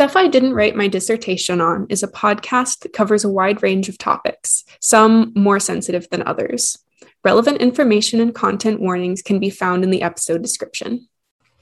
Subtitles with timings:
[0.00, 3.86] Stuff I Didn't Write My Dissertation On is a podcast that covers a wide range
[3.90, 6.78] of topics, some more sensitive than others.
[7.22, 11.06] Relevant information and content warnings can be found in the episode description.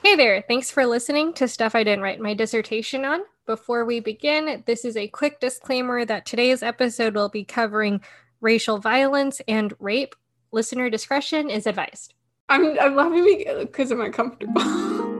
[0.04, 3.22] Hey there, thanks for listening to Stuff I Didn't Write My Dissertation On.
[3.44, 8.00] Before we begin, this is a quick disclaimer that today's episode will be covering
[8.40, 10.14] racial violence and rape.
[10.52, 12.14] Listener discretion is advised.
[12.48, 15.14] I'm, I'm laughing because I'm uncomfortable.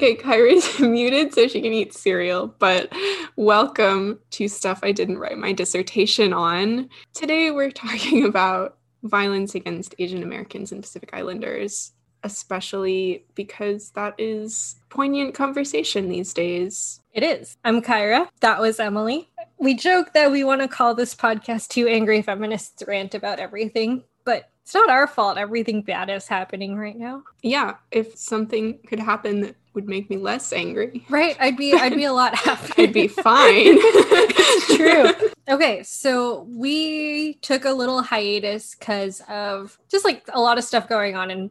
[0.00, 2.90] Okay, Kyrie's muted so she can eat cereal, but
[3.36, 6.88] welcome to Stuff I Didn't Write My Dissertation on.
[7.12, 11.92] Today we're talking about violence against Asian Americans and Pacific Islanders,
[12.22, 17.02] especially because that is poignant conversation these days.
[17.12, 17.58] It is.
[17.62, 18.26] I'm Kyra.
[18.40, 19.28] That was Emily.
[19.58, 24.04] We joke that we want to call this podcast Two Angry Feminists Rant About Everything,
[24.24, 27.24] but it's not our fault everything bad is happening right now.
[27.42, 31.04] Yeah, if something could happen that would make me less angry.
[31.08, 31.36] Right.
[31.40, 32.86] I'd be I'd be a lot happier.
[32.86, 33.78] I'd be fine.
[33.80, 35.28] it's true.
[35.48, 40.88] Okay, so we took a little hiatus because of just like a lot of stuff
[40.88, 41.50] going on in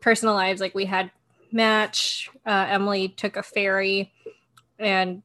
[0.00, 0.62] personal lives.
[0.62, 1.10] Like we had
[1.52, 4.10] match, uh, Emily took a ferry,
[4.78, 5.22] and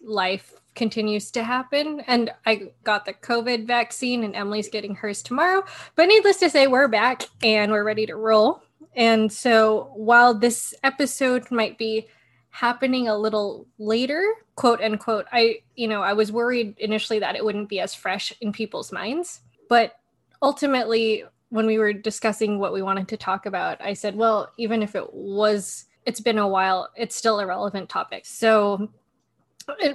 [0.00, 2.00] life continues to happen.
[2.06, 5.64] And I got the COVID vaccine, and Emily's getting hers tomorrow.
[5.96, 8.62] But needless to say, we're back and we're ready to roll.
[8.94, 12.08] And so while this episode might be
[12.50, 14.24] happening a little later,
[14.56, 18.32] quote unquote, I, you know, I was worried initially that it wouldn't be as fresh
[18.40, 19.40] in people's minds.
[19.68, 19.96] But
[20.40, 24.82] ultimately, when we were discussing what we wanted to talk about, I said, well, even
[24.82, 28.26] if it was, it's been a while, it's still a relevant topic.
[28.26, 28.90] So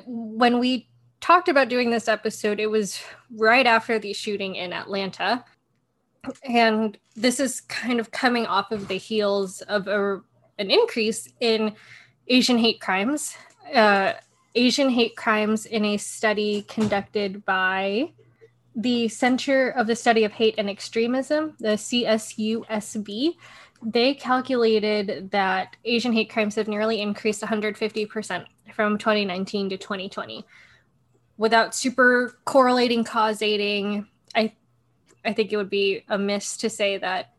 [0.05, 0.89] when we
[1.21, 3.02] talked about doing this episode, it was
[3.35, 5.43] right after the shooting in Atlanta
[6.43, 10.21] and this is kind of coming off of the heels of a,
[10.58, 11.75] an increase in
[12.27, 13.36] Asian hate crimes.
[13.73, 14.14] Uh,
[14.55, 18.11] Asian hate crimes in a study conducted by
[18.75, 23.36] the Center of the Study of Hate and Extremism, the CSUSB.
[23.83, 30.45] They calculated that Asian hate crimes have nearly increased 150% from 2019 to 2020.
[31.38, 34.54] Without super correlating, causating, I
[35.26, 37.34] I think it would be amiss to say that,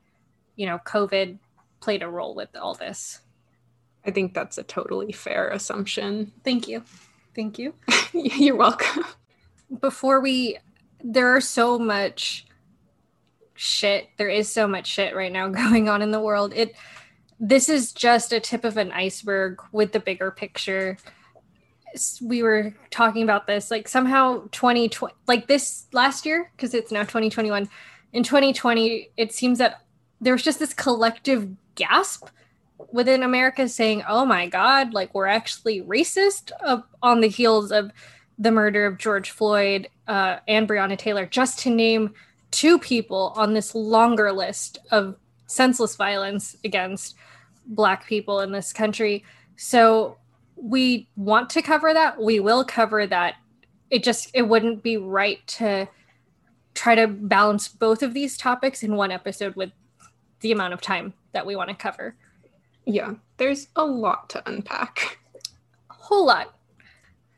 [0.57, 1.39] you know, COVID
[1.81, 3.21] played a role with all this.
[4.07, 6.33] I think that's a totally fair assumption.
[6.45, 6.83] Thank you.
[7.35, 7.75] Thank you.
[8.13, 9.05] You're welcome.
[9.81, 10.59] Before we,
[11.03, 12.47] there are so much
[13.55, 14.09] shit.
[14.17, 16.53] There is so much shit right now going on in the world.
[16.55, 16.75] It,
[17.41, 20.97] this is just a tip of an iceberg with the bigger picture
[22.23, 27.03] we were talking about this like somehow 2020 like this last year because it's now
[27.03, 27.69] 2021
[28.13, 29.83] in 2020 it seems that
[30.21, 32.29] there was just this collective gasp
[32.93, 37.91] within america saying oh my god like we're actually racist uh, on the heels of
[38.39, 42.13] the murder of george floyd uh, and breonna taylor just to name
[42.51, 45.17] two people on this longer list of
[45.47, 47.17] senseless violence against
[47.67, 49.25] black people in this country.
[49.57, 50.19] So
[50.57, 53.35] we want to cover that we will cover that.
[53.91, 55.89] It just it wouldn't be right to
[56.75, 59.71] try to balance both of these topics in one episode with
[60.41, 62.17] the amount of time that we want to cover.
[62.87, 65.19] Yeah there's a lot to unpack.
[65.91, 66.55] A whole lot.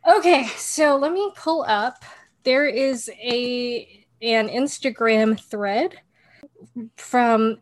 [0.09, 2.04] Okay so let me pull up.
[2.44, 5.94] There is a an instagram thread
[6.97, 7.59] from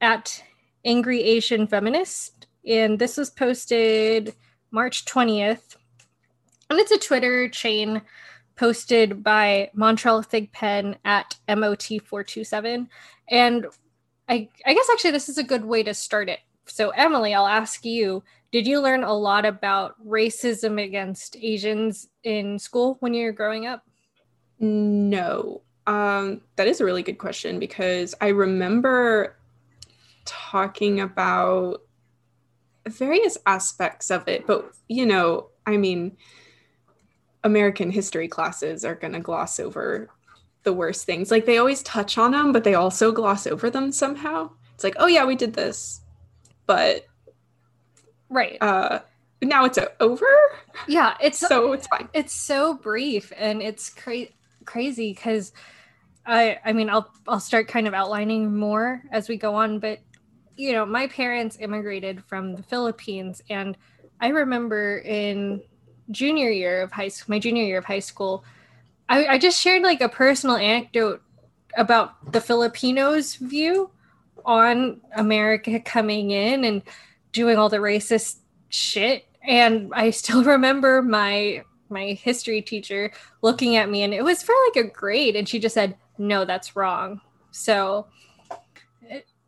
[0.00, 0.42] at
[0.84, 4.34] angry asian feminist and this was posted
[4.74, 5.76] March 20th.
[6.68, 8.02] And it's a Twitter chain
[8.56, 12.88] posted by Montreal Thigpen at MOT427.
[13.30, 13.66] And
[14.28, 16.40] I, I guess actually this is a good way to start it.
[16.66, 22.58] So, Emily, I'll ask you Did you learn a lot about racism against Asians in
[22.58, 23.82] school when you were growing up?
[24.58, 25.62] No.
[25.86, 29.36] Um, that is a really good question because I remember
[30.24, 31.83] talking about
[32.86, 36.16] various aspects of it, but you know, I mean,
[37.42, 40.08] American history classes are going to gloss over
[40.64, 41.30] the worst things.
[41.30, 44.50] Like they always touch on them, but they also gloss over them somehow.
[44.74, 46.00] It's like, oh yeah, we did this,
[46.66, 47.06] but
[48.28, 48.56] right.
[48.60, 49.00] Uh,
[49.42, 50.26] now it's over.
[50.88, 52.08] Yeah, it's so it's fine.
[52.12, 54.32] It's so brief and it's cra-
[54.64, 55.52] crazy because
[56.26, 60.00] I I mean I'll I'll start kind of outlining more as we go on, but
[60.56, 63.76] you know, my parents immigrated from the Philippines, and
[64.20, 65.62] I remember in
[66.10, 68.44] junior year of high school, my junior year of high school,
[69.08, 71.22] I, I just shared like a personal anecdote
[71.76, 73.90] about the Filipinos' view
[74.44, 76.82] on America coming in and
[77.32, 78.36] doing all the racist
[78.68, 79.26] shit.
[79.42, 83.12] And I still remember my my history teacher
[83.42, 86.44] looking at me and it was for like a grade and she just said, "No,
[86.44, 88.06] that's wrong." So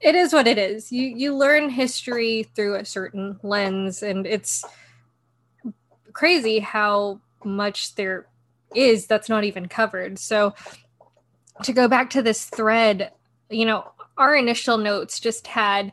[0.00, 0.92] it, is what it is.
[0.92, 4.64] You you learn history through a certain lens and it's
[6.12, 8.26] crazy how much there
[8.74, 10.18] is that's not even covered.
[10.18, 10.54] So
[11.62, 13.12] to go back to this thread,
[13.50, 15.92] you know, our initial notes just had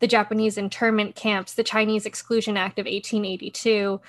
[0.00, 4.00] the Japanese internment camps, the Chinese Exclusion Act of 1882,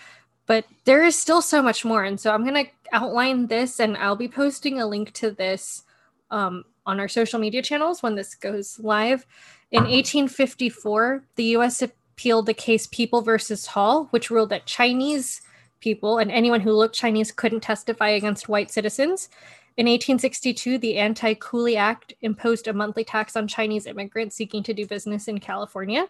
[0.46, 2.04] but there is still so much more.
[2.04, 5.84] And so I'm going to outline this and I'll be posting a link to this
[6.30, 9.26] um, on our social media channels when this goes live.
[9.72, 15.42] In 1854, the US appealed the case People versus Hall, which ruled that Chinese
[15.80, 19.30] people and anyone who looked Chinese couldn't testify against white citizens.
[19.78, 24.74] In 1862, the Anti Coolie Act imposed a monthly tax on Chinese immigrants seeking to
[24.74, 26.08] do business in California.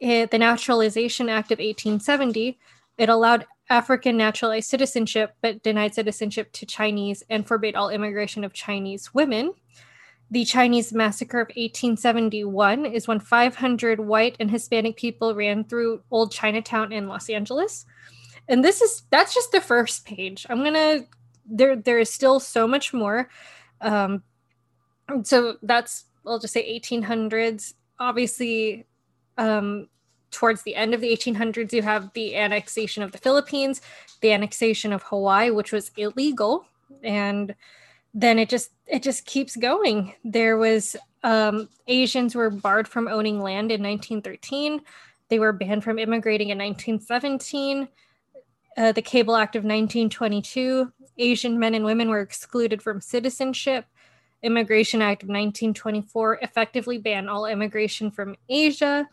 [0.00, 2.58] It, the Naturalization Act of 1870,
[2.98, 8.52] it allowed African naturalized citizenship but denied citizenship to Chinese and forbade all immigration of
[8.52, 9.54] Chinese women.
[10.30, 16.32] The Chinese massacre of 1871 is when 500 white and Hispanic people ran through old
[16.32, 17.84] Chinatown in Los Angeles.
[18.48, 20.46] And this is that's just the first page.
[20.48, 21.06] I'm to
[21.46, 23.28] there there is still so much more.
[23.80, 24.22] Um,
[25.22, 27.74] so that's I'll just say 1800s.
[27.98, 28.86] Obviously,
[29.38, 29.88] um,
[30.30, 33.80] towards the end of the 1800s, you have the annexation of the Philippines,
[34.20, 36.66] the annexation of Hawaii, which was illegal,
[37.02, 37.54] and
[38.14, 40.14] then it just it just keeps going.
[40.24, 44.80] There was um, Asians were barred from owning land in 1913.
[45.28, 47.88] They were banned from immigrating in 1917.
[48.76, 53.86] Uh, the Cable Act of 1922 Asian men and women were excluded from citizenship.
[54.42, 59.08] Immigration Act of 1924 effectively banned all immigration from Asia.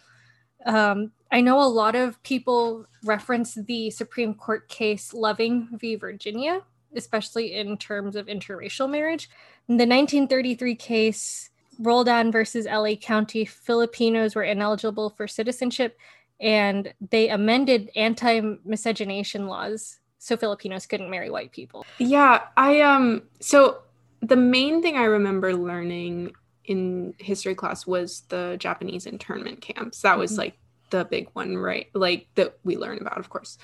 [0.65, 5.95] Um, I know a lot of people reference the Supreme Court case Loving v.
[5.95, 6.61] Virginia,
[6.95, 9.29] especially in terms of interracial marriage.
[9.67, 11.49] In the 1933 case,
[11.79, 15.97] Roldan versus LA County, Filipinos were ineligible for citizenship
[16.39, 21.85] and they amended anti miscegenation laws so Filipinos couldn't marry white people.
[21.97, 23.79] Yeah, I um so
[24.21, 26.33] the main thing I remember learning
[26.65, 30.01] in history class was the Japanese internment camps.
[30.01, 30.41] That was mm-hmm.
[30.41, 30.57] like
[30.91, 31.87] the big one, right?
[31.93, 33.57] Like that we learn about, of course.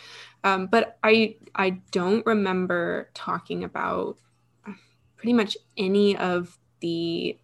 [0.43, 4.17] Um, but I I don't remember talking about
[5.17, 7.37] pretty much any of the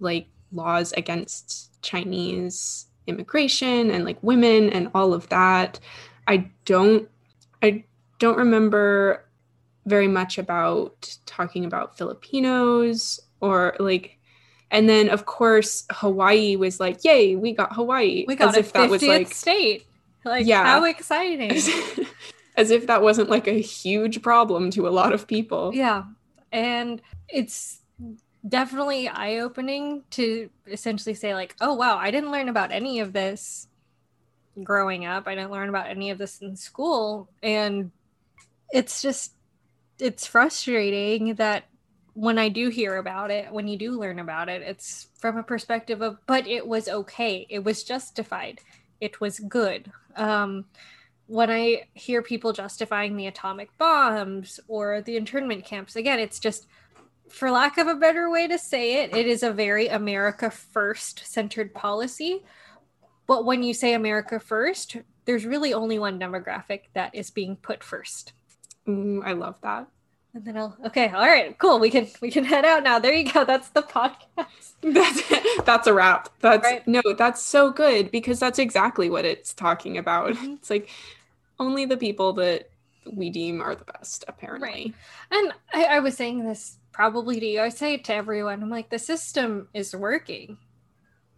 [0.00, 5.80] like laws against Chinese immigration and like women and all of that.
[6.26, 7.08] I don't
[7.62, 7.84] I
[8.18, 9.24] don't remember
[9.86, 14.17] very much about talking about Filipinos or like
[14.70, 18.58] and then of course Hawaii was like, "Yay, we got Hawaii!" We got as a
[18.60, 19.86] if that was like state.
[20.24, 21.52] Like, yeah, how exciting!
[22.56, 25.72] as if that wasn't like a huge problem to a lot of people.
[25.74, 26.04] Yeah,
[26.52, 27.80] and it's
[28.46, 33.12] definitely eye opening to essentially say like, "Oh wow, I didn't learn about any of
[33.12, 33.68] this
[34.62, 35.26] growing up.
[35.26, 37.90] I didn't learn about any of this in school," and
[38.70, 39.32] it's just
[39.98, 41.64] it's frustrating that
[42.18, 45.42] when I do hear about it, when you do learn about it, it's from a
[45.44, 47.46] perspective of, but it was okay.
[47.48, 48.60] It was justified.
[49.00, 49.92] It was good.
[50.16, 50.64] Um,
[51.28, 56.66] when I hear people justifying the atomic bombs or the internment camps, again, it's just,
[57.28, 61.24] for lack of a better way to say it, it is a very America first
[61.24, 62.42] centered policy.
[63.28, 67.84] But when you say America first, there's really only one demographic that is being put
[67.84, 68.32] first.
[68.88, 69.86] Ooh, I love that.
[70.34, 71.78] And then I'll okay, all right, cool.
[71.78, 72.98] We can we can head out now.
[72.98, 73.44] There you go.
[73.44, 74.46] That's the podcast.
[74.82, 75.22] That's
[75.64, 76.28] that's a wrap.
[76.40, 76.86] That's right.
[76.86, 80.34] no, that's so good because that's exactly what it's talking about.
[80.34, 80.52] Mm-hmm.
[80.52, 80.88] It's like
[81.58, 82.70] only the people that
[83.12, 84.68] we deem are the best, apparently.
[84.68, 84.94] Right.
[85.32, 87.60] And I, I was saying this probably to you.
[87.60, 88.62] I say it to everyone.
[88.62, 90.58] I'm like, the system is working.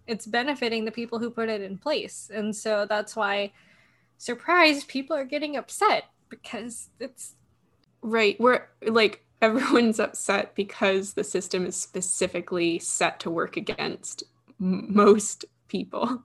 [0.06, 2.30] It's benefiting the people who put it in place.
[2.32, 3.52] And so that's why
[4.18, 7.34] surprised people are getting upset because it's
[8.02, 8.38] Right.
[8.40, 14.24] We're like everyone's upset because the system is specifically set to work against
[14.60, 16.22] m- most people.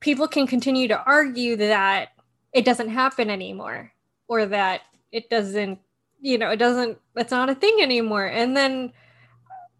[0.00, 2.10] People can continue to argue that
[2.52, 3.92] it doesn't happen anymore
[4.26, 4.82] or that
[5.12, 5.78] it doesn't,
[6.20, 8.26] you know, it doesn't, it's not a thing anymore.
[8.26, 8.92] And then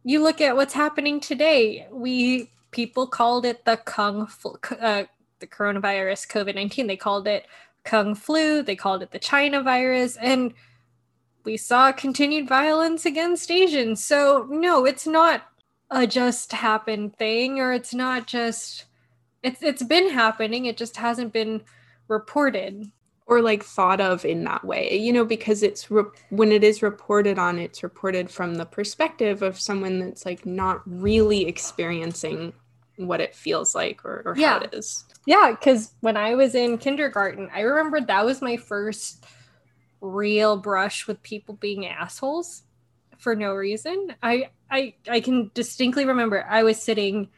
[0.04, 1.86] you look at what's happening today.
[1.90, 5.04] We, people called it the Kung flu, uh,
[5.40, 6.86] the coronavirus COVID 19.
[6.86, 7.46] They called it
[7.84, 8.62] Kung flu.
[8.62, 10.16] They called it the China virus.
[10.16, 10.54] And
[11.44, 14.04] we saw continued violence against Asians.
[14.04, 15.42] So, no, it's not
[15.90, 18.84] a just happened thing or it's not just
[19.42, 21.62] it's it's been happening, it just hasn't been
[22.08, 22.90] reported
[23.28, 26.82] or like thought of in that way you know because it's re- when it is
[26.82, 32.52] reported on it's reported from the perspective of someone that's like not really experiencing
[32.96, 34.58] what it feels like or, or yeah.
[34.58, 38.56] how it is yeah because when i was in kindergarten i remember that was my
[38.56, 39.24] first
[40.00, 42.62] real brush with people being assholes
[43.18, 47.28] for no reason i i i can distinctly remember i was sitting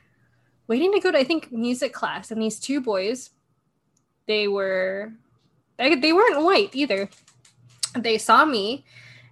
[0.67, 3.31] waiting to go to i think music class and these two boys
[4.27, 5.13] they were
[5.81, 7.09] they, they weren't white either.
[7.99, 8.85] They saw me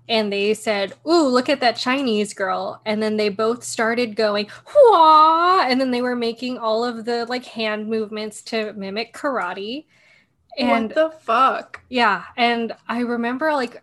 [0.08, 2.80] and they said, Ooh, look at that Chinese girl.
[2.86, 5.66] And then they both started going, Wah!
[5.68, 9.84] And then they were making all of the like hand movements to mimic karate.
[10.58, 11.80] And what the fuck?
[11.88, 12.24] Yeah.
[12.36, 13.82] And I remember like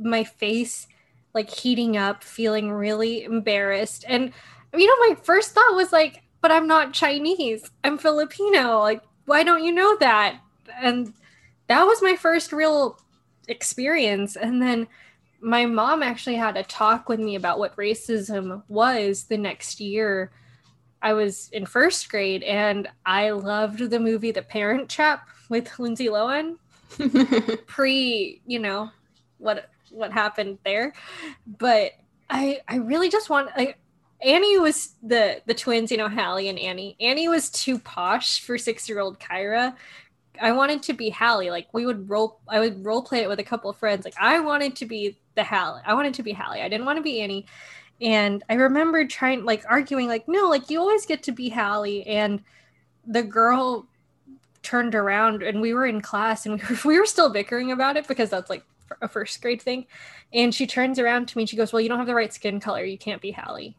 [0.00, 0.86] my face
[1.34, 4.04] like heating up, feeling really embarrassed.
[4.08, 4.32] And
[4.74, 7.70] you know, my first thought was like, but I'm not Chinese.
[7.84, 8.80] I'm Filipino.
[8.80, 10.40] Like, why don't you know that?
[10.80, 11.12] And
[11.68, 12.98] that was my first real
[13.48, 14.36] experience.
[14.36, 14.88] And then
[15.40, 20.32] my mom actually had a talk with me about what racism was the next year.
[21.02, 26.08] I was in first grade and I loved the movie The Parent Trap with Lindsay
[26.08, 26.56] Lohan.
[27.66, 28.90] Pre, you know,
[29.38, 30.92] what what happened there.
[31.46, 31.92] But
[32.28, 33.76] I I really just want I
[34.20, 36.96] Annie was the the twins, you know, Hallie and Annie.
[37.00, 39.74] Annie was too posh for six year old Kyra,
[40.40, 41.50] I wanted to be Hallie.
[41.50, 44.04] Like we would role I would role play it with a couple of friends.
[44.04, 45.82] Like I wanted to be the Hallie.
[45.84, 46.60] I wanted to be Hallie.
[46.60, 47.46] I didn't want to be Annie.
[48.00, 52.06] And I remember trying like arguing like no, like you always get to be Hallie
[52.06, 52.42] and
[53.06, 53.86] the girl
[54.62, 57.96] turned around and we were in class and we were, we were still bickering about
[57.96, 58.64] it because that's like
[59.00, 59.86] a first grade thing.
[60.32, 62.32] And she turns around to me and she goes, "Well, you don't have the right
[62.32, 62.84] skin color.
[62.84, 63.76] You can't be Hallie."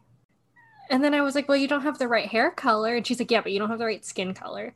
[0.90, 3.18] And then I was like, "Well, you don't have the right hair color." And she's
[3.18, 4.74] like, "Yeah, but you don't have the right skin color."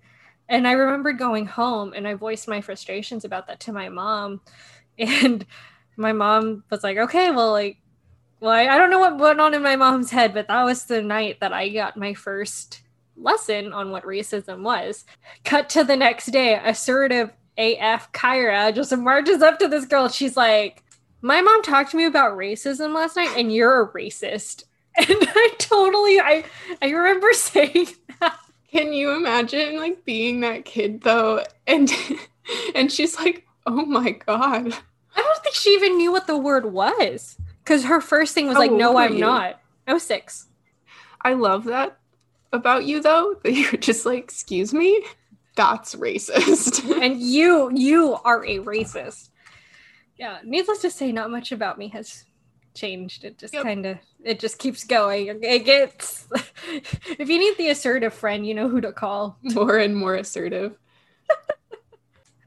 [0.49, 4.41] And I remembered going home and I voiced my frustrations about that to my mom.
[5.01, 5.47] And
[5.97, 7.77] my mom was like, okay, well, like,
[8.41, 10.85] well, I, I don't know what went on in my mom's head, but that was
[10.85, 12.81] the night that I got my first
[13.21, 15.05] lesson on what racism was.
[15.45, 20.09] Cut to the next day, assertive AF Kyra just marches up to this girl.
[20.09, 20.83] She's like,
[21.21, 24.65] My mom talked to me about racism last night, and you're a racist.
[24.97, 26.45] And I totally I
[26.83, 27.87] I remember saying
[28.19, 28.37] that.
[28.73, 31.45] Can you imagine like being that kid though?
[31.69, 31.89] And
[32.75, 34.75] and she's like, oh my god.
[35.17, 37.37] I don't think she even knew what the word was.
[37.63, 39.21] Because her first thing was How like, no, I'm you?
[39.21, 39.61] not.
[39.87, 40.47] I was six.
[41.23, 41.99] I love that
[42.53, 45.05] about you though, that you're just like, excuse me,
[45.57, 46.89] that's racist.
[47.03, 49.31] and you you are a racist.
[50.17, 52.25] Yeah, needless to say, not much about me has
[52.75, 53.25] changed.
[53.25, 53.65] It just yep.
[53.65, 55.39] kind of it just keeps going.
[55.43, 56.29] It gets
[57.19, 59.39] if you need the assertive friend, you know who to call.
[59.43, 60.77] More and more assertive.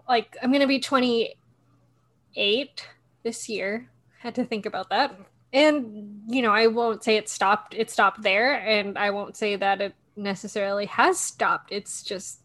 [0.08, 2.88] like I'm gonna be 28
[3.24, 3.89] this year.
[4.20, 5.17] Had to think about that.
[5.53, 7.74] And you know, I won't say it stopped.
[7.74, 11.72] It stopped there, and I won't say that it necessarily has stopped.
[11.72, 12.41] It's just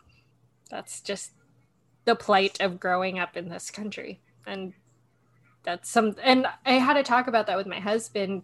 [0.71, 1.33] that's just
[2.05, 4.73] the plight of growing up in this country and
[5.65, 8.43] that's some and i had to talk about that with my husband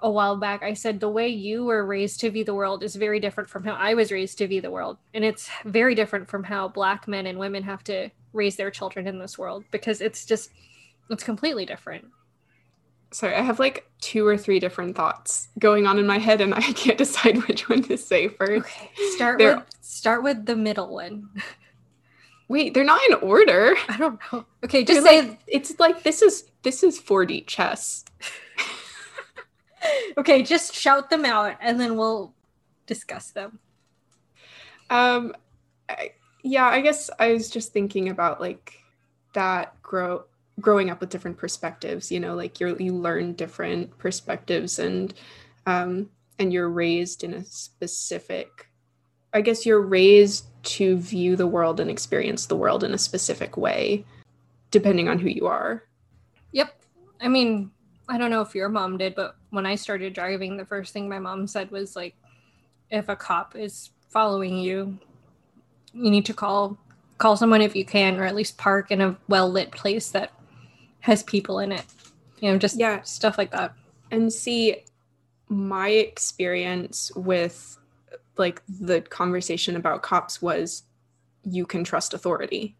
[0.00, 2.96] a while back i said the way you were raised to view the world is
[2.96, 6.28] very different from how i was raised to view the world and it's very different
[6.28, 10.00] from how black men and women have to raise their children in this world because
[10.00, 10.50] it's just
[11.08, 12.04] it's completely different
[13.16, 16.54] sorry i have like two or three different thoughts going on in my head and
[16.54, 19.56] i can't decide which one to say first okay start They're...
[19.56, 21.30] with start with the middle one
[22.48, 23.74] Wait, they're not in order.
[23.88, 24.46] I don't know.
[24.64, 28.04] Okay, just they're say like, it's like this is this is 4D chess.
[30.18, 32.32] okay, just shout them out and then we'll
[32.86, 33.58] discuss them.
[34.90, 35.34] Um
[35.88, 36.12] I,
[36.44, 38.80] yeah, I guess I was just thinking about like
[39.32, 40.24] that grow
[40.60, 45.14] growing up with different perspectives, you know, like you you learn different perspectives and
[45.66, 46.08] um
[46.38, 48.68] and you're raised in a specific
[49.32, 53.56] I guess you're raised to view the world and experience the world in a specific
[53.56, 54.04] way,
[54.70, 55.82] depending on who you are.
[56.52, 56.82] Yep.
[57.20, 57.70] I mean,
[58.08, 61.08] I don't know if your mom did, but when I started driving, the first thing
[61.08, 62.14] my mom said was like,
[62.90, 64.98] if a cop is following you,
[65.92, 66.78] you need to call
[67.18, 70.32] call someone if you can, or at least park in a well lit place that
[71.06, 71.84] has people in it.
[72.40, 73.72] You know, just yeah, stuff like that.
[74.10, 74.84] And see,
[75.48, 77.78] my experience with
[78.36, 80.82] like the conversation about cops was
[81.44, 82.76] you can trust authority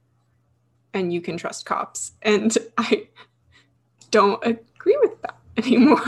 [0.93, 3.07] and you can trust cops and i
[4.11, 6.01] don't agree with that anymore.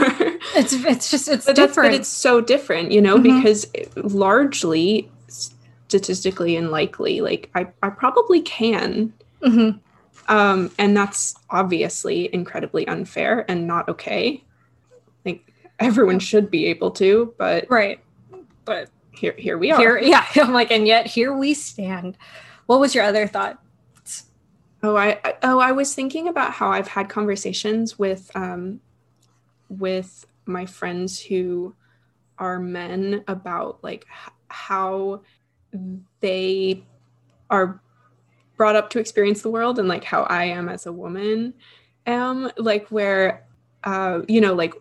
[0.55, 1.91] It's it's just it's but different.
[1.91, 3.23] but it's so different, you know, Mhm.
[3.41, 9.13] because it- largely statistically and likely, like I, I probably can.
[9.41, 9.79] Mhm.
[10.29, 14.43] Um, and that's obviously incredibly unfair and not okay.
[15.25, 17.99] Like everyone should be able to, but Right.
[18.63, 19.79] But here here we are.
[19.79, 22.17] here, yeah, I'm like, and yet here we stand.
[22.67, 23.59] What was your other thought?
[24.81, 28.79] Oh, I oh I was thinking about how I've had conversations with um
[29.67, 31.75] with my friends who
[32.37, 34.05] are men about like
[34.47, 35.21] how
[36.21, 36.83] they
[37.49, 37.81] are
[38.59, 41.53] brought up to experience the world and like how I am as a woman
[42.05, 43.45] am like where
[43.85, 44.73] uh you know like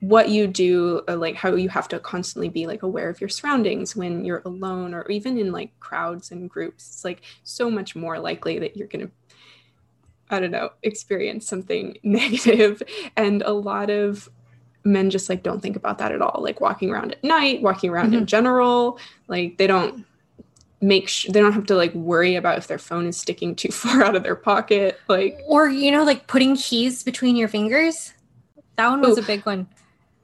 [0.00, 3.30] what you do uh, like how you have to constantly be like aware of your
[3.30, 7.96] surroundings when you're alone or even in like crowds and groups it's like so much
[7.96, 9.12] more likely that you're going to
[10.32, 12.82] I don't know, experience something negative.
[13.16, 14.30] And a lot of
[14.82, 16.40] men just like don't think about that at all.
[16.42, 18.98] Like walking around at night, walking around in general,
[19.28, 20.06] like they don't
[20.82, 23.72] make sh- they don't have to like worry about if their phone is sticking too
[23.72, 25.00] far out of their pocket.
[25.08, 28.12] Like Or you know, like putting keys between your fingers.
[28.76, 29.22] That one was Ooh.
[29.22, 29.68] a big one.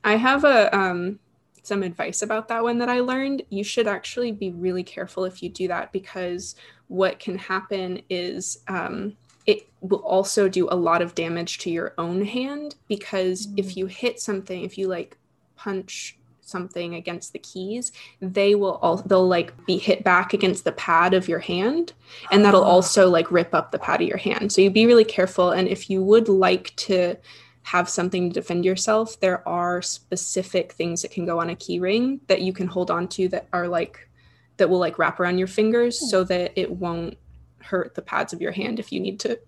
[0.04, 1.18] I have a um
[1.62, 3.42] some advice about that one that I learned.
[3.50, 6.54] You should actually be really careful if you do that because
[6.88, 11.94] what can happen is um it will also do a lot of damage to your
[11.96, 15.16] own hand because if you hit something, if you like
[15.56, 16.17] punch
[16.48, 21.14] something against the keys, they will all they'll like be hit back against the pad
[21.14, 21.92] of your hand
[22.32, 22.68] and that'll Ah.
[22.68, 24.50] also like rip up the pad of your hand.
[24.52, 27.16] So you be really careful and if you would like to
[27.62, 31.78] have something to defend yourself, there are specific things that can go on a key
[31.80, 34.08] ring that you can hold on to that are like
[34.56, 37.16] that will like wrap around your fingers so that it won't
[37.60, 39.38] hurt the pads of your hand if you need to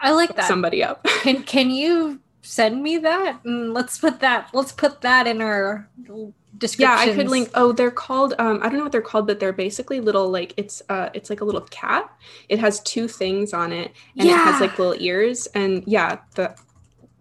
[0.00, 0.46] I like that.
[0.46, 1.02] somebody up.
[1.22, 3.40] Can can you send me that?
[3.44, 4.50] and let's put that.
[4.52, 6.26] Let's put that in our yeah,
[6.58, 7.08] description.
[7.08, 9.40] Yeah, I could link oh, they're called um I don't know what they're called, but
[9.40, 12.10] they're basically little like it's uh it's like a little cat.
[12.48, 16.54] It has two things on it and it has like little ears and yeah, the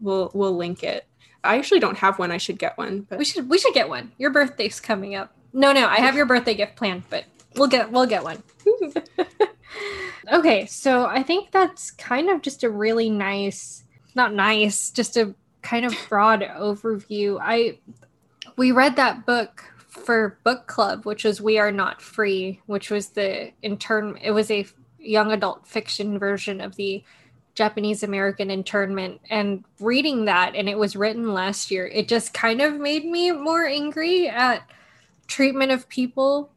[0.02, 1.06] we'll we'll link it.
[1.44, 2.32] I actually don't have one.
[2.32, 4.12] I should get one, but We should we should get one.
[4.18, 5.36] Your birthday's coming up.
[5.52, 8.42] No, no, I have your birthday gift planned, but we'll get we'll get one.
[10.32, 13.83] Okay, so I think that's kind of just a really nice,
[14.16, 17.40] not nice, just a kind of broad overview.
[17.42, 17.80] I
[18.58, 23.10] we read that book for book club, which was We Are Not Free, which was
[23.10, 24.66] the intern it was a
[25.00, 27.04] young adult fiction version of the
[27.56, 32.62] Japanese American internment and reading that and it was written last year, it just kind
[32.62, 34.68] of made me more angry at
[35.28, 36.52] treatment of people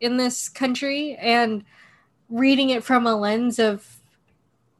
[0.00, 1.64] in this country and
[2.28, 3.98] reading it from a lens of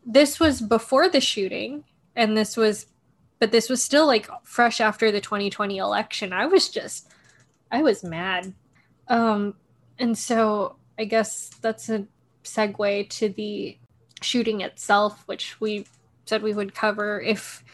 [0.07, 1.85] this was before the shooting
[2.21, 2.87] and this was
[3.39, 7.09] but this was still like fresh after the 2020 election i was just
[7.73, 8.53] i was mad
[9.09, 9.55] um
[9.99, 12.07] and so i guess that's a
[12.45, 13.77] segue to the
[14.21, 15.87] shooting itself which we
[16.27, 17.65] said we would cover if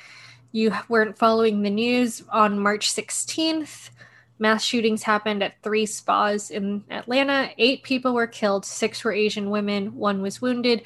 [0.52, 3.90] you weren't following the news on march 16th
[4.38, 7.48] mass shootings happened at three spas in Atlanta.
[7.56, 10.82] Eight people were killed, six were Asian women, one was wounded.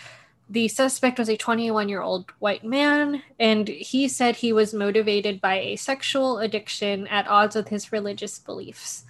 [0.50, 5.40] The suspect was a 21 year old white man, and he said he was motivated
[5.40, 9.04] by a sexual addiction at odds with his religious beliefs.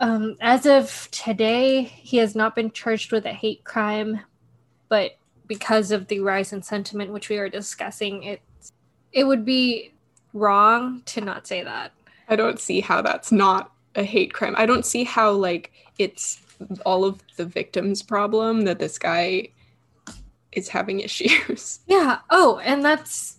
[0.00, 4.20] Um, as of today, he has not been charged with a hate crime,
[4.88, 8.40] but because of the rise in sentiment, which we are discussing, it
[9.12, 9.92] it would be
[10.34, 11.90] wrong to not say that.
[12.28, 14.54] I don't see how that's not a hate crime.
[14.56, 16.40] I don't see how like it's
[16.86, 19.48] all of the victims' problem that this guy
[20.52, 21.80] is having issues.
[21.86, 22.18] Yeah.
[22.30, 23.38] Oh, and that's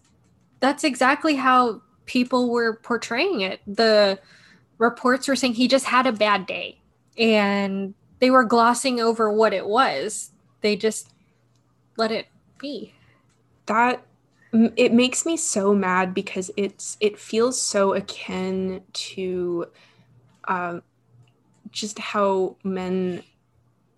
[0.59, 3.61] that's exactly how people were portraying it.
[3.67, 4.19] The
[4.77, 6.79] reports were saying he just had a bad day
[7.17, 10.31] and they were glossing over what it was.
[10.61, 11.09] They just
[11.97, 12.27] let it
[12.59, 12.93] be.
[13.67, 14.05] that
[14.53, 19.65] it makes me so mad because it's it feels so akin to
[20.47, 20.83] um,
[21.71, 23.23] just how men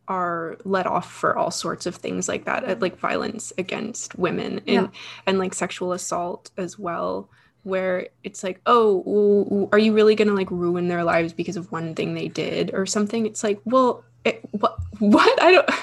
[0.07, 4.59] are let off for all sorts of things like that uh, like violence against women
[4.67, 4.87] and Yeah.
[5.25, 7.29] and like sexual assault as well
[7.63, 11.95] where it's like oh are you really gonna like ruin their lives because of one
[11.95, 15.69] thing they did or something it's like well it, what what i don't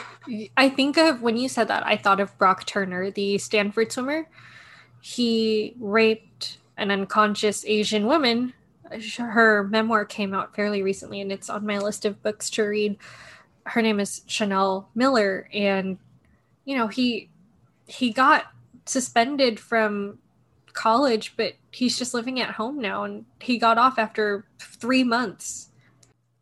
[0.56, 4.28] I think of when you said that, I thought of Brock Turner, the Stanford swimmer.
[5.00, 8.52] He raped an unconscious Asian woman.
[9.18, 12.98] Her memoir came out fairly recently, and it's on my list of books to read.
[13.66, 15.99] Her name is Chanel Miller, and
[16.64, 17.31] you know he
[17.87, 18.46] he got
[18.87, 20.18] suspended from
[20.73, 25.70] college, but he's just living at home now and he got off after three months.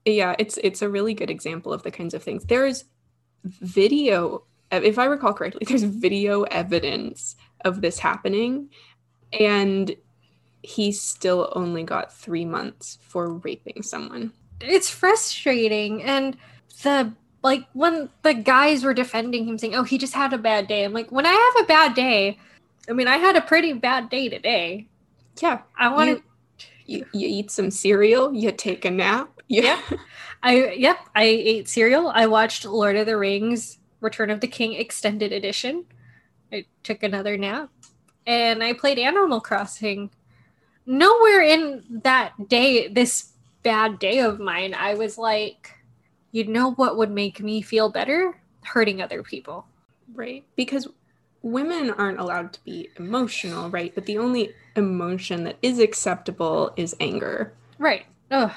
[0.04, 2.44] Yeah, it's it's a really good example of the kinds of things.
[2.44, 2.85] There's
[3.44, 8.70] video, if I recall correctly, there's video evidence of this happening.
[9.38, 9.94] And
[10.62, 14.33] he still only got three months for raping someone.
[14.61, 16.02] It's frustrating.
[16.02, 16.37] And
[16.82, 17.12] the
[17.42, 20.84] like when the guys were defending him saying, Oh, he just had a bad day.
[20.84, 22.38] I'm like, when I have a bad day,
[22.88, 24.86] I mean, I had a pretty bad day today.
[25.40, 25.60] Yeah.
[25.78, 26.22] I want to.
[26.86, 29.30] You, you, eat some cereal, you take a nap.
[29.46, 29.80] Yeah.
[30.42, 30.98] I, yep.
[31.14, 32.08] I ate cereal.
[32.08, 35.84] I watched Lord of the Rings Return of the King Extended Edition.
[36.50, 37.70] I took another nap
[38.26, 40.10] and I played Animal Crossing.
[40.86, 45.77] Nowhere in that day, this bad day of mine, I was like,
[46.32, 48.40] you know what would make me feel better?
[48.62, 49.66] Hurting other people.
[50.12, 50.44] Right.
[50.56, 50.88] Because
[51.42, 53.94] women aren't allowed to be emotional, right?
[53.94, 57.54] But the only emotion that is acceptable is anger.
[57.78, 58.06] Right.
[58.30, 58.52] Ugh.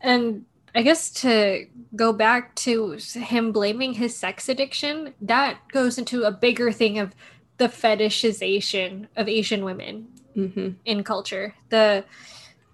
[0.00, 6.24] And I guess to go back to him blaming his sex addiction, that goes into
[6.24, 7.14] a bigger thing of
[7.58, 10.70] the fetishization of Asian women mm-hmm.
[10.84, 11.54] in culture.
[11.68, 12.04] The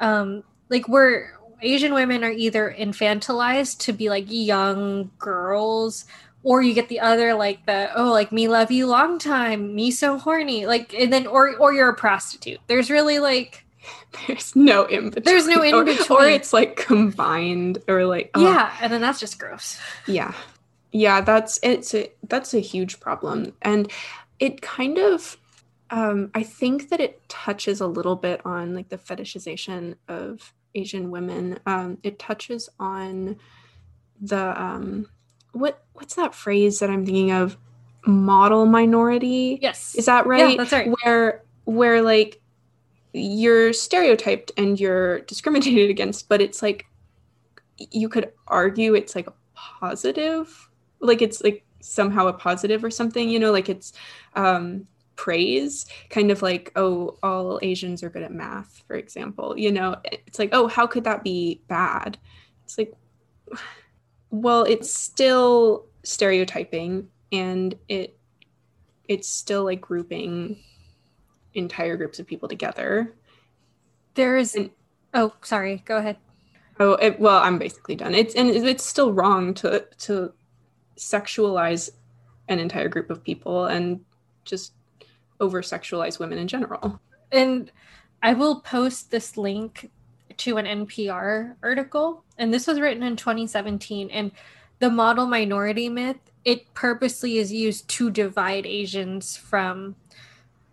[0.01, 6.05] um like we're Asian women are either infantilized to be like young girls
[6.43, 9.91] or you get the other like the oh like me love you long time me
[9.91, 12.61] so horny like and then or or you're a prostitute.
[12.67, 13.65] There's really like
[14.27, 15.25] there's no in between.
[15.25, 18.43] There's no in between or, or it's like combined or like oh.
[18.43, 19.79] yeah and then that's just gross.
[20.07, 20.35] Yeah.
[20.93, 23.53] Yeah that's it's a that's a huge problem.
[23.63, 23.91] And
[24.39, 25.37] it kind of
[25.91, 31.11] um i think that it touches a little bit on like the fetishization of asian
[31.11, 33.37] women um it touches on
[34.21, 35.07] the um
[35.53, 37.57] what what's that phrase that I'm thinking of?
[38.07, 39.59] Model minority.
[39.61, 39.95] Yes.
[39.95, 40.51] Is that right?
[40.51, 40.95] Yeah, that's right.
[41.03, 42.41] Where where like
[43.13, 46.87] you're stereotyped and you're discriminated against, but it's like
[47.79, 50.69] you could argue it's like a positive,
[51.01, 53.93] like it's like somehow a positive or something, you know, like it's
[54.35, 54.87] um
[55.19, 59.97] praise kind of like oh all asians are good at math for example you know
[60.05, 62.17] it's like oh how could that be bad?
[62.65, 62.95] It's like
[64.31, 68.17] well it's still stereotyping and it
[69.09, 70.63] it's still like grouping
[71.55, 73.15] entire groups of people together.
[74.15, 74.71] There is an
[75.15, 76.17] oh sorry go ahead.
[76.79, 78.15] Oh it, well i'm basically done.
[78.15, 80.33] It's and it's still wrong to to
[80.97, 81.91] sexualize
[82.49, 84.01] an entire group of people and
[84.45, 84.73] just
[85.41, 87.01] over sexualize women in general.
[87.33, 87.71] And
[88.23, 89.91] i will post this link
[90.37, 92.25] to an npr article.
[92.39, 94.33] And this was written in 2017 and
[94.79, 99.97] the model minority myth it purposely is used to divide asians from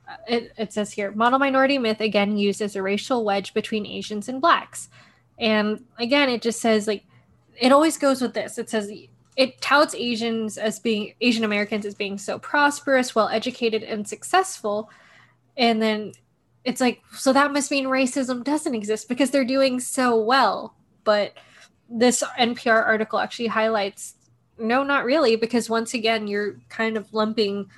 [0.08, 3.86] uh, it, it says here model minority myth again used as a racial wedge between
[3.86, 4.90] asians and blacks.
[5.38, 7.04] And again it just says like
[7.60, 8.58] it always goes with this.
[8.58, 8.92] It says
[9.36, 14.90] it touts asians as being asian americans as being so prosperous well educated and successful.
[15.58, 16.14] And then
[16.64, 20.76] it's like so that must mean racism doesn't exist because they're doing so well.
[21.04, 21.34] But
[21.90, 24.16] this NPR article actually highlights
[24.58, 27.70] no, not really, because once again, you're kind of lumping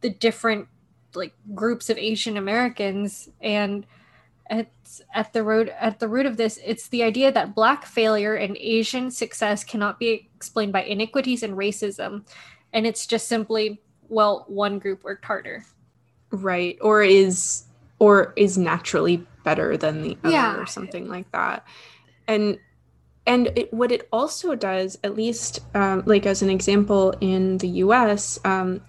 [0.00, 0.66] the different
[1.14, 3.86] like groups of Asian Americans and
[4.48, 4.68] at
[5.14, 8.56] at the root at the root of this it's the idea that black failure and
[8.58, 12.24] asian success cannot be explained by iniquities and racism.
[12.72, 15.64] And it's just simply well one group worked harder.
[16.30, 16.76] Right.
[16.80, 17.64] Or is
[17.98, 20.56] or is naturally better than the other Yeah.
[20.56, 21.64] or something like that.
[22.28, 22.58] And
[23.26, 27.68] and it, what it also does at least um, like as an example in the
[27.68, 28.80] us um,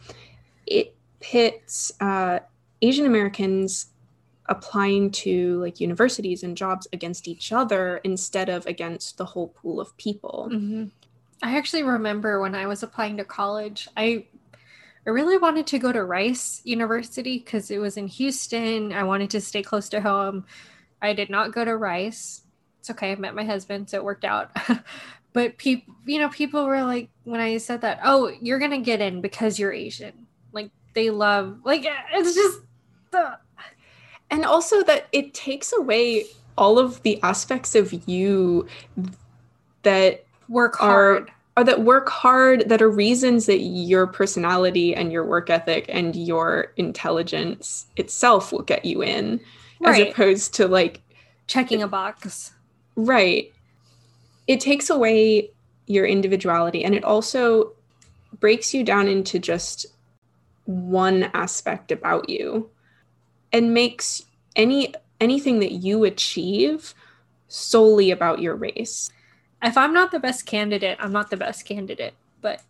[0.65, 2.39] it pits uh,
[2.81, 3.87] asian americans
[4.49, 9.79] applying to like universities and jobs against each other instead of against the whole pool
[9.79, 10.91] of people Mhm.
[11.43, 14.25] I actually remember when I was applying to college, I
[15.05, 18.91] I really wanted to go to Rice University because it was in Houston.
[18.91, 20.45] I wanted to stay close to home.
[21.01, 22.41] I did not go to Rice.
[22.79, 23.13] It's okay.
[23.13, 24.51] I met my husband, so it worked out.
[25.33, 28.99] but people, you know, people were like, when I said that, oh, you're gonna get
[28.99, 30.27] in because you're Asian.
[30.51, 32.59] Like they love, like it's just.
[33.11, 33.39] The,
[34.29, 36.25] and also that it takes away
[36.57, 38.67] all of the aspects of you
[39.83, 41.31] that work are hard.
[41.55, 46.15] or that work hard that are reasons that your personality and your work ethic and
[46.15, 49.39] your intelligence itself will get you in
[49.85, 51.01] as opposed to like
[51.45, 52.51] Checking a box.
[52.95, 53.53] right
[54.47, 55.49] it takes away
[55.85, 57.71] your individuality and it also
[58.39, 59.85] breaks you down into just
[60.65, 62.69] one aspect about you
[63.51, 64.23] and makes
[64.55, 66.93] any anything that you achieve
[67.47, 69.11] solely about your race.
[69.63, 72.13] If I'm not the best candidate, I'm not the best candidate.
[72.41, 72.61] But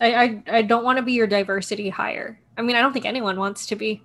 [0.00, 2.38] I I, I don't want to be your diversity hire.
[2.56, 4.02] I mean, I don't think anyone wants to be.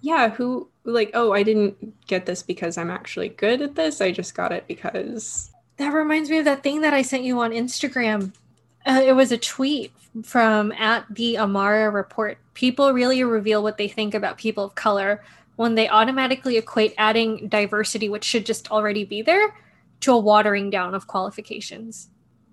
[0.00, 4.00] Yeah, who like, oh, I didn't get this because I'm actually good at this.
[4.00, 7.40] I just got it because that reminds me of that thing that I sent you
[7.40, 8.32] on Instagram.
[8.84, 9.92] Uh, it was a tweet
[10.22, 12.38] from at the Amara report.
[12.54, 15.22] People really reveal what they think about people of color
[15.56, 19.54] when they automatically equate adding diversity, which should just already be there,
[20.00, 22.08] to a watering down of qualifications.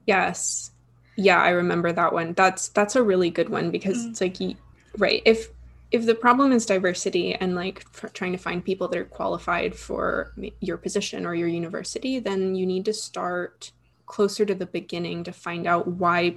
[0.05, 0.71] Yes.
[1.15, 2.33] Yeah, I remember that one.
[2.33, 4.09] That's that's a really good one because mm.
[4.09, 4.57] it's like
[4.97, 5.49] right, if
[5.91, 10.33] if the problem is diversity and like trying to find people that are qualified for
[10.59, 13.71] your position or your university, then you need to start
[14.09, 16.35] closer to the beginning to find out why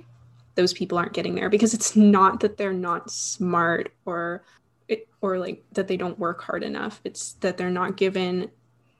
[0.54, 4.44] those people aren't getting there because it's not that they're not smart or
[4.86, 7.00] it, or like that they don't work hard enough.
[7.02, 8.50] It's that they're not given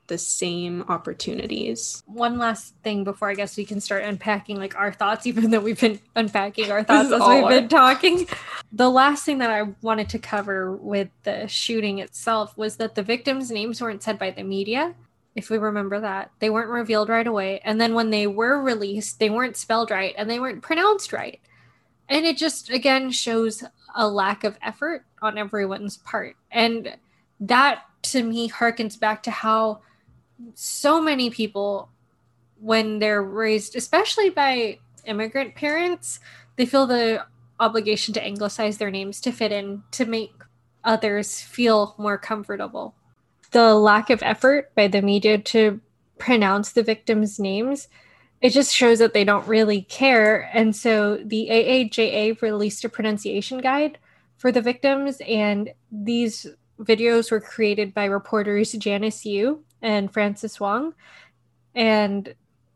[0.07, 2.03] the same opportunities.
[2.07, 5.59] One last thing before I guess we can start unpacking like our thoughts, even though
[5.59, 8.27] we've been unpacking our thoughts as we've our- been talking.
[8.71, 13.03] The last thing that I wanted to cover with the shooting itself was that the
[13.03, 14.95] victims' names weren't said by the media.
[15.35, 17.59] If we remember that, they weren't revealed right away.
[17.63, 21.39] And then when they were released, they weren't spelled right and they weren't pronounced right.
[22.07, 23.63] And it just again shows
[23.95, 26.35] a lack of effort on everyone's part.
[26.51, 26.97] And
[27.39, 29.81] that to me harkens back to how
[30.53, 31.89] so many people,
[32.59, 36.19] when they're raised, especially by immigrant parents,
[36.55, 37.25] they feel the
[37.59, 40.33] obligation to anglicize their names to fit in to make
[40.83, 42.93] others feel more comfortable.
[43.53, 45.79] The lack of effort by the media to
[46.17, 47.87] pronounce the victims' names,
[48.41, 50.49] it just shows that they don't really care.
[50.53, 53.97] And so the AAJA released a pronunciation guide
[54.37, 56.47] for the victims, and these
[56.79, 60.93] videos were created by reporters Janice Yu and Francis Wong.
[61.75, 62.35] And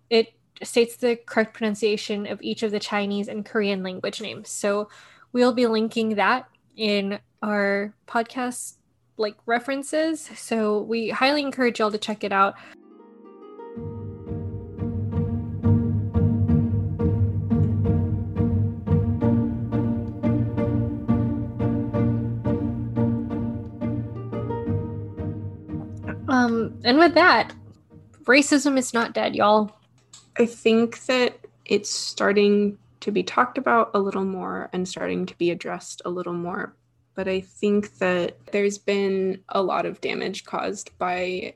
[0.10, 4.50] it states the correct pronunciation of each of the Chinese and Korean language names.
[4.50, 4.90] So
[5.34, 8.76] we'll be linking that in our podcast
[9.18, 10.30] like references.
[10.36, 12.56] So we highly encourage y'all to check it out.
[26.30, 27.54] Um, and with that,
[28.26, 29.72] racism is not dead, y'all.
[30.38, 35.38] I think that it's starting to be talked about a little more and starting to
[35.38, 36.74] be addressed a little more.
[37.18, 41.56] But I think that there's been a lot of damage caused by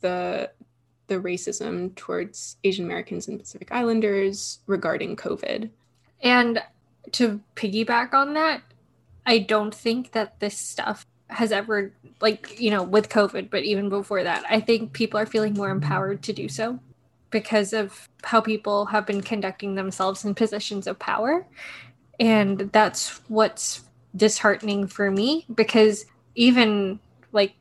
[0.00, 0.50] the
[1.06, 5.68] the racism towards Asian Americans and Pacific Islanders regarding COVID.
[6.22, 6.62] And
[7.12, 8.62] to piggyback on that,
[9.26, 13.88] I don't think that this stuff has ever like you know with covid but even
[13.88, 16.78] before that i think people are feeling more empowered to do so
[17.30, 21.44] because of how people have been conducting themselves in positions of power
[22.20, 23.84] and that's what's
[24.16, 26.98] disheartening for me because even
[27.32, 27.54] like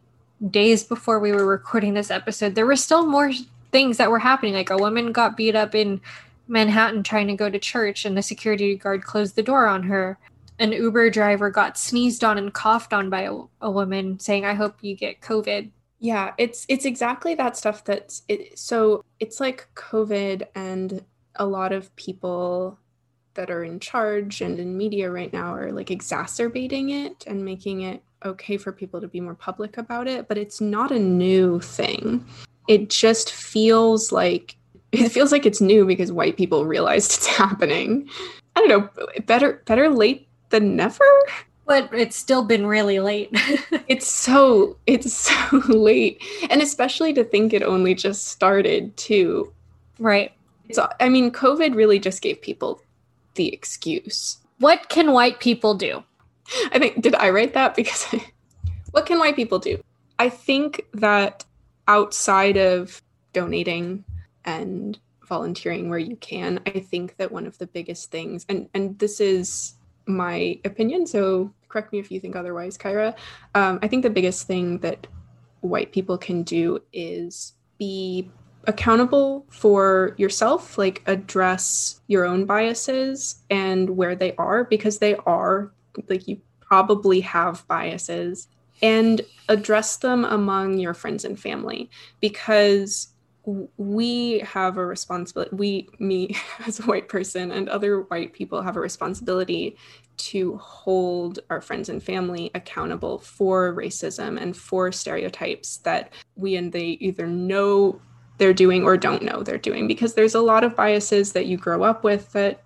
[0.50, 3.32] days before we were recording this episode there were still more
[3.72, 6.00] things that were happening like a woman got beat up in
[6.48, 10.18] manhattan trying to go to church and the security guard closed the door on her
[10.60, 14.54] an Uber driver got sneezed on and coughed on by a, a woman saying, I
[14.54, 15.70] hope you get COVID.
[16.00, 21.04] Yeah, it's it's exactly that stuff that's it, so it's like COVID and
[21.36, 22.78] a lot of people
[23.36, 27.82] that are in charge and in media right now are like exacerbating it and making
[27.82, 31.60] it okay for people to be more public about it, but it's not a new
[31.60, 32.26] thing.
[32.68, 34.56] It just feels like
[34.92, 38.10] it feels like it's new because white people realized it's happening.
[38.56, 41.04] I don't know, better better late than never.
[41.66, 43.30] But it's still been really late.
[43.88, 46.22] it's so it's so late.
[46.50, 49.52] And especially to think it only just started too.
[49.98, 50.34] Right.
[50.70, 52.82] It's I mean, COVID really just gave people
[53.36, 54.38] the excuse.
[54.60, 56.04] What can white people do?
[56.72, 58.06] I think did I write that because
[58.92, 59.82] what can white people do?
[60.20, 61.46] I think that
[61.88, 63.02] outside of
[63.34, 64.06] donating
[64.46, 68.98] and volunteering where you can, I think that one of the biggest things and and
[69.00, 73.16] this is my opinion, so correct me if you think otherwise, Kyra.
[73.56, 75.08] Um, I think the biggest thing that
[75.62, 78.30] white people can do is be
[78.66, 85.72] accountable for yourself, like address your own biases and where they are, because they are,
[86.08, 88.48] like, you probably have biases,
[88.82, 91.90] and address them among your friends and family.
[92.20, 93.14] Because
[93.78, 98.78] we have a responsibility we me as a white person and other white people have
[98.78, 99.76] a responsibility
[100.16, 106.72] to hold our friends and family accountable for racism and for stereotypes that we and
[106.72, 108.00] they either know
[108.44, 111.56] they're doing or don't know they're doing because there's a lot of biases that you
[111.56, 112.62] grow up with that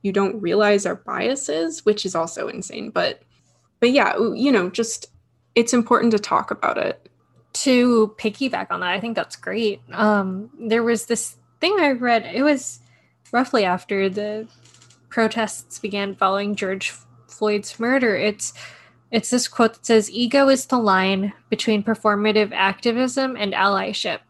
[0.00, 2.88] you don't realize are biases which is also insane.
[2.88, 3.20] But
[3.78, 5.08] but yeah you know just
[5.54, 7.10] it's important to talk about it.
[7.64, 9.82] To piggyback on that i think that's great.
[9.92, 12.80] Um there was this thing i read it was
[13.32, 14.48] roughly after the
[15.10, 16.94] protests began following george
[17.28, 18.16] floyd's murder.
[18.16, 18.54] It's
[19.10, 24.20] it's this quote that says ego is the line between performative activism and allyship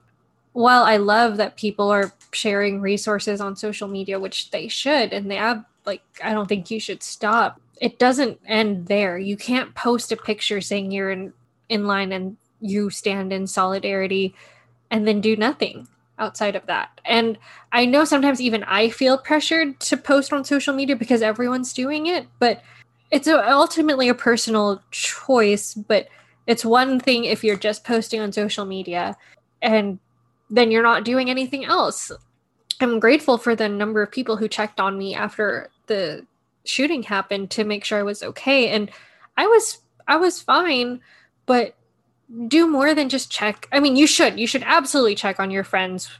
[0.53, 5.31] while I love that people are sharing resources on social media, which they should, and
[5.31, 7.61] they have like, I don't think you should stop.
[7.81, 9.19] It doesn't end there.
[9.19, 11.33] You can't post a picture saying you're in,
[11.69, 14.35] in line and you stand in solidarity
[14.91, 15.89] and then do nothing
[16.19, 17.01] outside of that.
[17.05, 17.39] And
[17.73, 22.07] I know sometimes even I feel pressured to post on social media because everyone's doing
[22.07, 22.63] it, but
[23.11, 25.75] it's a, ultimately a personal choice.
[25.75, 26.09] But
[26.47, 29.17] it's one thing if you're just posting on social media
[29.61, 29.99] and
[30.53, 32.13] then you're not doing anything else.
[32.81, 36.27] I'm grateful for the number of people who checked on me after the
[36.65, 38.91] shooting happened to make sure I was okay and
[39.37, 41.01] I was I was fine,
[41.47, 41.75] but
[42.49, 43.67] do more than just check.
[43.73, 44.39] I mean, you should.
[44.39, 46.11] You should absolutely check on your friends,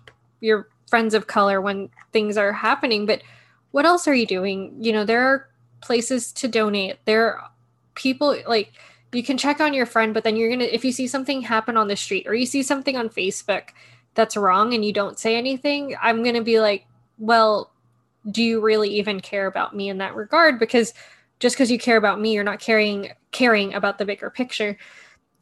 [0.41, 3.23] your friends of color when things are happening, but
[3.73, 4.75] what else are you doing?
[4.79, 5.49] You know, there are
[5.81, 6.99] places to donate.
[7.05, 7.51] There are
[7.95, 8.73] people like
[9.13, 11.43] you can check on your friend, but then you're going to if you see something
[11.43, 13.71] happen on the street or you see something on Facebook,
[14.15, 16.87] that's wrong and you don't say anything, I'm going to be like,
[17.19, 17.73] well,
[18.31, 20.59] do you really even care about me in that regard?
[20.59, 20.95] Because
[21.41, 24.77] just because you care about me, you're not caring caring about the bigger picture.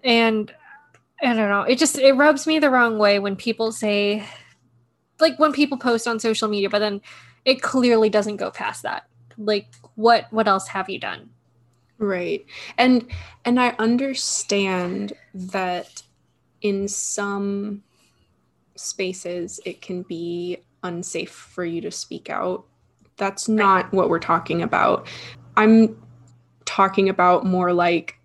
[0.02, 0.52] And
[1.20, 4.24] I don't know, it just it rubs me the wrong way when people say
[5.20, 7.02] like when people post on social media, but then
[7.44, 9.06] it clearly doesn't go past that.
[9.36, 11.28] Like what what else have you done?
[11.98, 12.46] Right.
[12.78, 13.06] And
[13.44, 16.02] and I understand that
[16.62, 17.82] in some
[18.80, 22.64] spaces, it can be unsafe for you to speak out.
[23.16, 25.06] That's not what we're talking about.
[25.56, 25.96] I'm
[26.64, 28.16] talking about more like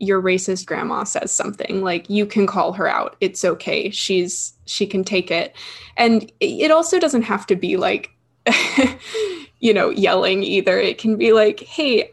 [0.00, 3.16] your racist grandma says something like you can call her out.
[3.20, 3.90] It's okay.
[3.90, 5.56] She's she can take it.
[5.96, 8.10] And it also doesn't have to be like
[9.58, 10.78] you know yelling either.
[10.78, 12.12] It can be like hey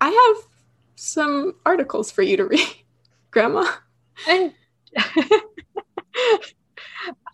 [0.00, 0.48] i have
[0.94, 2.66] some articles for you to read
[3.30, 3.66] grandma.
[4.28, 4.52] And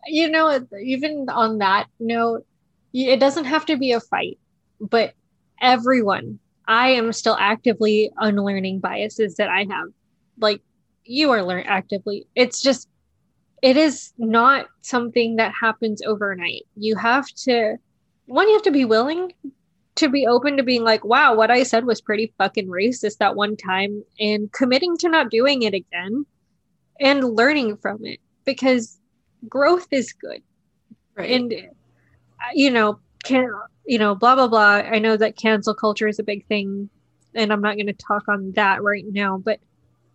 [0.06, 2.46] you know, even on that note,
[2.92, 4.38] it doesn't have to be a fight,
[4.80, 5.14] but
[5.60, 9.88] everyone, I am still actively unlearning biases that I have.
[10.38, 10.62] Like
[11.04, 12.26] you are learning actively.
[12.34, 12.88] It's just,
[13.62, 16.62] it is not something that happens overnight.
[16.76, 17.76] You have to,
[18.26, 19.32] one, you have to be willing
[19.96, 23.36] to be open to being like, wow, what I said was pretty fucking racist that
[23.36, 26.26] one time and committing to not doing it again
[27.00, 28.98] and learning from it because
[29.48, 30.42] growth is good.
[31.14, 31.30] Right.
[31.30, 33.50] And uh, you know, can
[33.86, 34.82] you know, blah blah blah.
[34.90, 36.90] I know that cancel culture is a big thing
[37.34, 39.60] and I'm not going to talk on that right now, but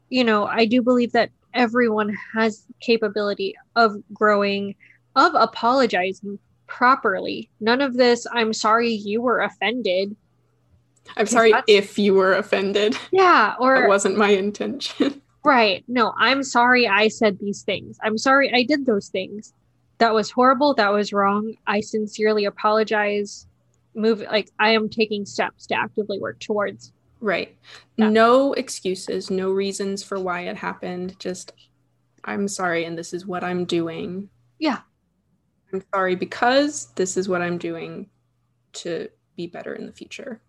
[0.09, 4.75] you know, I do believe that everyone has capability of growing,
[5.15, 7.49] of apologizing properly.
[7.59, 10.15] None of this, I'm sorry you were offended.
[11.17, 12.97] I'm sorry if you were offended.
[13.11, 15.21] Yeah, or it wasn't my intention.
[15.43, 15.83] Right.
[15.87, 17.97] No, I'm sorry I said these things.
[18.03, 19.53] I'm sorry I did those things.
[19.99, 20.73] That was horrible.
[20.73, 21.55] That was wrong.
[21.67, 23.47] I sincerely apologize.
[23.95, 26.93] Move like I am taking steps to actively work towards.
[27.21, 27.57] Right.
[27.97, 28.11] That.
[28.11, 31.19] No excuses, no reasons for why it happened.
[31.19, 31.51] Just
[32.23, 34.29] I'm sorry and this is what I'm doing.
[34.57, 34.79] Yeah.
[35.73, 38.09] I'm sorry because this is what I'm doing
[38.73, 40.41] to be better in the future.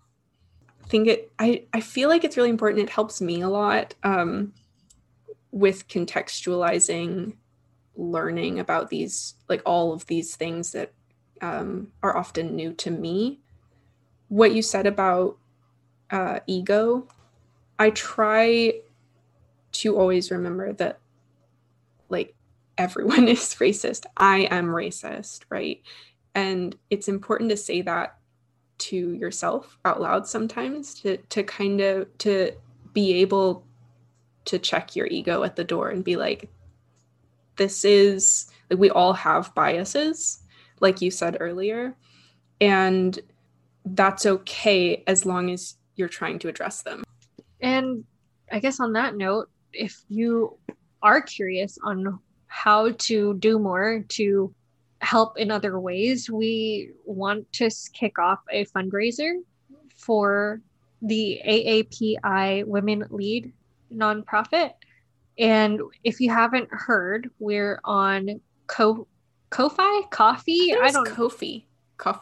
[0.85, 2.83] I think it I I feel like it's really important.
[2.83, 3.95] It helps me a lot.
[4.03, 4.53] Um
[5.53, 7.37] with contextualizing
[7.97, 10.93] learning about these like all of these things that
[11.43, 13.41] um, are often new to me.
[14.29, 15.37] What you said about
[16.11, 17.07] uh, ego
[17.79, 18.75] i try
[19.73, 20.99] to always remember that
[22.09, 22.35] like
[22.77, 24.05] everyone is racist.
[24.17, 25.83] I am racist right?
[26.35, 28.17] And it's important to say that
[28.79, 32.53] to yourself out loud sometimes to to kind of to
[32.93, 33.65] be able
[34.51, 36.51] to check your ego at the door and be like
[37.57, 40.43] this is like we all have biases
[40.81, 41.95] like you said earlier
[42.61, 43.21] and
[43.85, 47.03] that's okay as long as you're trying to address them.
[47.61, 48.05] And
[48.53, 50.59] i guess on that note if you
[51.03, 54.53] are curious on how to do more to
[55.01, 59.33] help in other ways, we want to kick off a fundraiser
[59.97, 60.61] for
[61.03, 63.53] the AAPI Women Lead
[63.95, 64.73] nonprofit.
[65.39, 69.07] And if you haven't heard, we're on Ko
[69.51, 70.75] Ko-fi Coffee.
[70.75, 71.65] I, I don't Kofi.
[71.99, 72.21] Kof.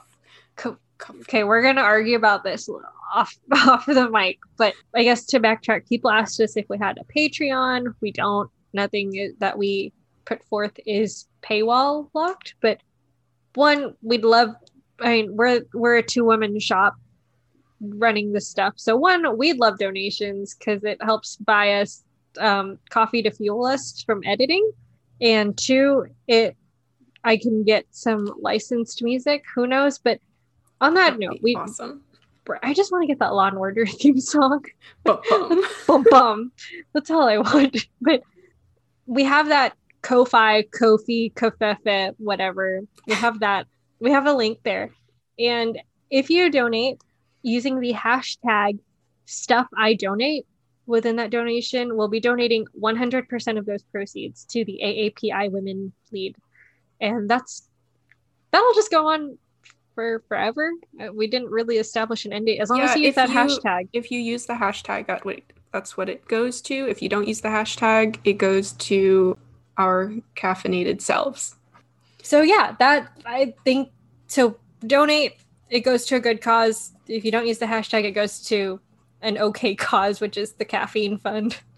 [0.56, 0.78] Ko-
[1.22, 2.68] okay, we're gonna argue about this
[3.14, 6.98] off off the mic, but I guess to backtrack, people asked us if we had
[6.98, 7.94] a Patreon.
[8.00, 8.50] We don't.
[8.72, 9.92] Nothing that we
[10.26, 12.78] put forth is paywall locked, but
[13.54, 14.54] one we'd love.
[15.00, 16.96] I mean, we're we're a two woman shop
[17.80, 18.74] running this stuff.
[18.76, 22.02] So one, we'd love donations because it helps buy us
[22.38, 24.70] um, coffee to fuel us from editing,
[25.20, 26.56] and two, it
[27.24, 29.44] I can get some licensed music.
[29.54, 29.98] Who knows?
[29.98, 30.20] But
[30.80, 32.02] on that note, we awesome.
[32.62, 34.64] I just want to get that Law and Order theme song.
[35.04, 35.62] Bum bum.
[35.86, 36.52] bum bum.
[36.94, 37.86] That's all I want.
[38.00, 38.22] But
[39.06, 42.80] we have that Ko-fi, Kofi, Kofefe, whatever.
[43.06, 43.66] We have that.
[44.00, 44.90] We have a link there.
[45.38, 45.78] And
[46.10, 47.02] if you donate
[47.42, 48.78] using the hashtag
[49.24, 50.46] stuff I donate
[50.86, 56.36] within that donation, we'll be donating 100% of those proceeds to the AAPI Women Lead.
[57.00, 57.68] And that's
[58.50, 59.38] that'll just go on
[59.94, 60.72] for forever.
[61.00, 63.28] Uh, we didn't really establish an end date as long yeah, as you use that
[63.28, 63.88] you, hashtag.
[63.92, 66.88] If you use the hashtag, that wait, that's what it goes to.
[66.88, 69.36] If you don't use the hashtag, it goes to
[69.76, 71.54] our caffeinated selves.
[72.22, 73.90] So yeah, that I think
[74.30, 75.36] to donate
[75.70, 76.92] it goes to a good cause.
[77.06, 78.80] If you don't use the hashtag, it goes to
[79.22, 81.58] an okay cause, which is the caffeine fund.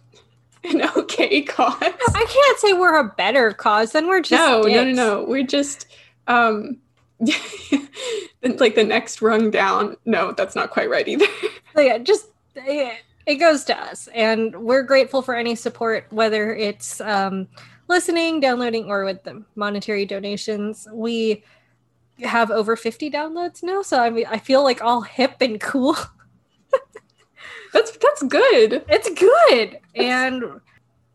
[0.62, 1.74] An okay cause.
[1.80, 4.74] I can't say we're a better cause than we're just no, dicks.
[4.74, 5.24] no, no, no.
[5.24, 5.86] We're just
[6.26, 6.76] um
[8.42, 9.96] like the next rung down.
[10.04, 11.26] No, that's not quite right either.
[11.74, 12.26] So yeah, just
[12.56, 17.46] it, it goes to us, and we're grateful for any support, whether it's um,
[17.86, 20.88] listening, downloading, or with the monetary donations.
[20.92, 21.44] We
[22.22, 25.96] have over 50 downloads now, so I mean, I feel like all hip and cool.
[27.72, 28.84] that's that's good.
[28.88, 30.60] It's good, and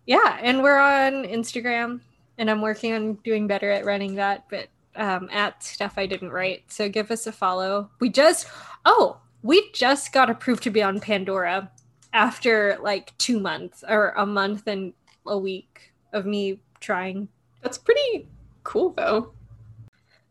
[0.06, 2.02] yeah, and we're on Instagram,
[2.38, 6.32] and I'm working on doing better at running that, but um, at stuff I didn't
[6.32, 6.72] write.
[6.72, 7.90] So give us a follow.
[8.00, 8.48] We just,
[8.86, 11.72] oh, we just got approved to be on Pandora
[12.14, 14.94] after like two months or a month and
[15.28, 17.28] a week of me trying.
[17.62, 18.28] That's pretty
[18.64, 19.34] cool though.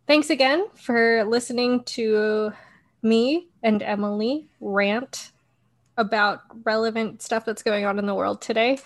[0.06, 2.52] Thanks again for listening to
[3.02, 5.32] me and Emily rant
[5.96, 8.78] about relevant stuff that's going on in the world today.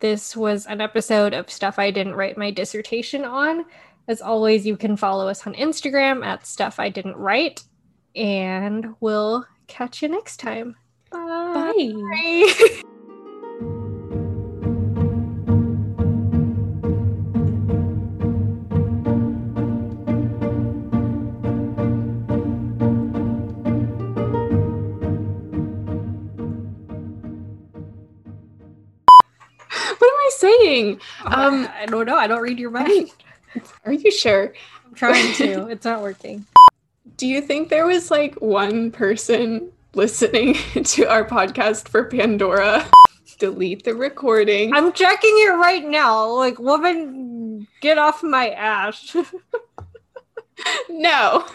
[0.00, 3.64] This was an episode of stuff I didn't write my dissertation on.
[4.06, 7.62] As always, you can follow us on Instagram at Stuff I Didn't Write,
[8.16, 10.76] and we'll catch you next time.
[11.10, 11.92] Bye.
[11.92, 12.82] Bye.
[31.24, 31.46] I?
[31.46, 32.16] Um, I don't know.
[32.16, 33.10] I don't read your mind.
[33.84, 34.52] Are you sure?
[34.86, 35.66] I'm trying to.
[35.70, 36.46] it's not working.
[37.16, 40.54] Do you think there was like one person listening
[40.84, 42.88] to our podcast for Pandora?
[43.38, 44.74] Delete the recording.
[44.74, 46.26] I'm checking it right now.
[46.26, 49.16] Like, woman, get off my ass.
[50.88, 51.46] no.